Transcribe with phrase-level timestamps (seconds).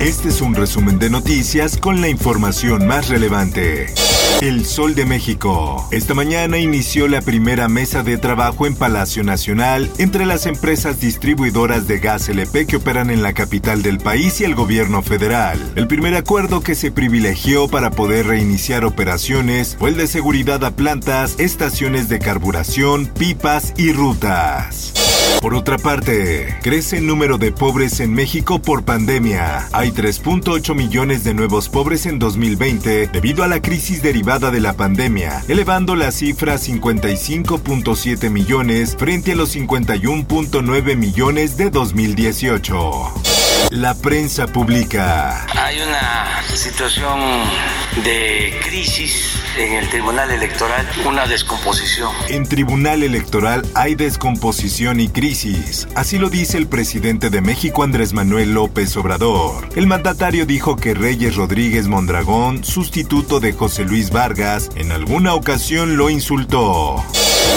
[0.00, 3.92] Este es un resumen de noticias con la información más relevante.
[4.40, 5.86] El Sol de México.
[5.90, 11.86] Esta mañana inició la primera mesa de trabajo en Palacio Nacional entre las empresas distribuidoras
[11.86, 15.58] de gas LP que operan en la capital del país y el gobierno federal.
[15.76, 20.70] El primer acuerdo que se privilegió para poder reiniciar operaciones fue el de seguridad a
[20.70, 24.94] plantas, estaciones de carburación, pipas y rutas.
[25.40, 29.68] Por otra parte, crece el número de pobres en México por pandemia.
[29.72, 34.74] Hay 3.8 millones de nuevos pobres en 2020 debido a la crisis derivada de la
[34.74, 43.14] pandemia, elevando la cifra a 55.7 millones frente a los 51.9 millones de 2018.
[43.70, 45.46] La prensa publica.
[45.56, 47.20] Hay una situación
[48.04, 52.10] de crisis en el Tribunal Electoral, una descomposición.
[52.28, 55.88] En Tribunal Electoral hay descomposición y crisis.
[55.94, 59.68] Así lo dice el presidente de México, Andrés Manuel López Obrador.
[59.74, 65.96] El mandatario dijo que Reyes Rodríguez Mondragón, sustituto de José Luis Vargas, en alguna ocasión
[65.96, 67.04] lo insultó.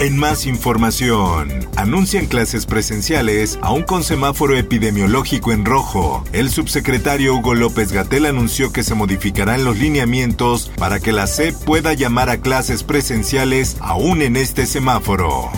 [0.00, 6.22] En más información, anuncian clases presenciales aún con semáforo epidemiológico en rojo.
[6.32, 11.54] El subsecretario Hugo López Gatel anunció que se modificarán los lineamientos para que la SEP
[11.64, 15.50] pueda llamar a clases presenciales aún en este semáforo.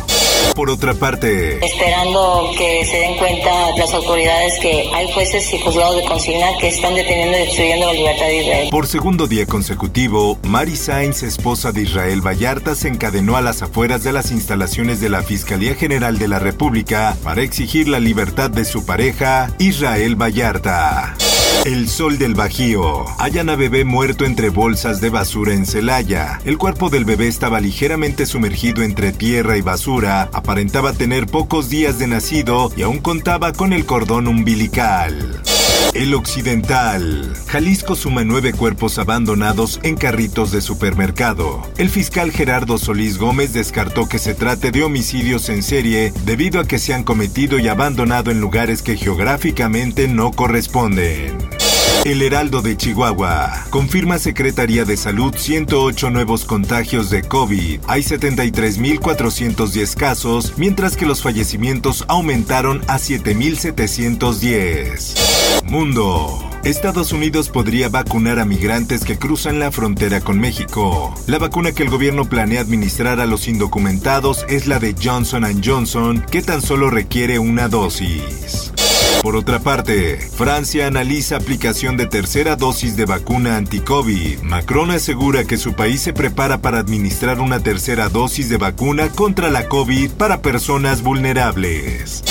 [0.54, 5.96] Por otra parte, esperando que se den cuenta las autoridades que hay jueces y juzgados
[5.96, 8.68] de consigna que están deteniendo y destruyendo la libertad de Israel.
[8.70, 14.02] Por segundo día consecutivo, Mari Sainz, esposa de Israel Vallarta, se encadenó a las afueras
[14.02, 18.64] de las instalaciones de la Fiscalía General de la República para exigir la libertad de
[18.64, 21.16] su pareja, Israel Vallarta.
[21.64, 23.04] El sol del Bajío.
[23.18, 26.40] Hallan a bebé muerto entre bolsas de basura en Celaya.
[26.44, 31.98] El cuerpo del bebé estaba ligeramente sumergido entre tierra y basura, aparentaba tener pocos días
[31.98, 35.42] de nacido y aún contaba con el cordón umbilical.
[35.94, 37.32] El Occidental.
[37.48, 41.62] Jalisco suma nueve cuerpos abandonados en carritos de supermercado.
[41.78, 46.66] El fiscal Gerardo Solís Gómez descartó que se trate de homicidios en serie debido a
[46.66, 51.49] que se han cometido y abandonado en lugares que geográficamente no corresponden.
[52.04, 53.66] El Heraldo de Chihuahua.
[53.70, 57.80] Confirma Secretaría de Salud 108 nuevos contagios de COVID.
[57.88, 65.64] Hay 73.410 casos, mientras que los fallecimientos aumentaron a 7.710.
[65.64, 66.50] Mundo.
[66.64, 71.14] Estados Unidos podría vacunar a migrantes que cruzan la frontera con México.
[71.26, 76.24] La vacuna que el gobierno planea administrar a los indocumentados es la de Johnson⁇ Johnson,
[76.30, 78.69] que tan solo requiere una dosis.
[79.22, 84.40] Por otra parte, Francia analiza aplicación de tercera dosis de vacuna anti-COVID.
[84.40, 89.50] Macron asegura que su país se prepara para administrar una tercera dosis de vacuna contra
[89.50, 92.24] la COVID para personas vulnerables.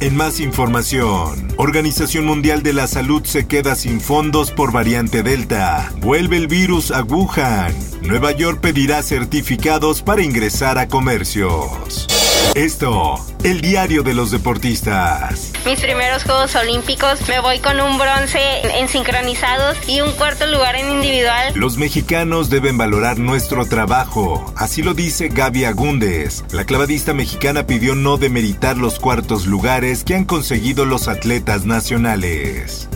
[0.00, 5.90] En más información, Organización Mundial de la Salud se queda sin fondos por variante Delta.
[6.00, 7.72] Vuelve el virus a Wuhan.
[8.04, 12.06] Nueva York pedirá certificados para ingresar a comercios.
[12.54, 15.52] Esto, el diario de los deportistas.
[15.64, 18.38] Mis primeros Juegos Olímpicos me voy con un bronce
[18.78, 21.54] en sincronizados y un cuarto lugar en individual.
[21.54, 26.44] Los mexicanos deben valorar nuestro trabajo, así lo dice Gaby Agúndez.
[26.52, 32.90] La clavadista mexicana pidió no demeritar los cuartos lugares que han conseguido los atletas nacionales.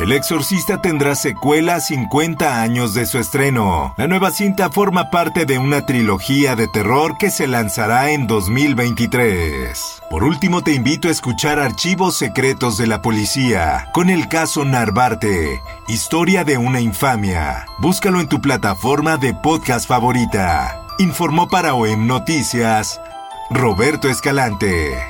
[0.01, 3.93] El Exorcista tendrá secuela 50 años de su estreno.
[3.99, 10.01] La nueva cinta forma parte de una trilogía de terror que se lanzará en 2023.
[10.09, 15.61] Por último, te invito a escuchar Archivos Secretos de la Policía, con el caso Narvarte,
[15.87, 17.67] Historia de una infamia.
[17.79, 20.81] Búscalo en tu plataforma de podcast favorita.
[20.99, 23.03] Informó para OEM Noticias,
[23.51, 25.10] Roberto Escalante.